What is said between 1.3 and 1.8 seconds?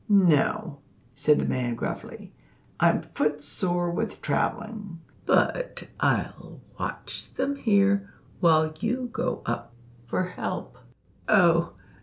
the man,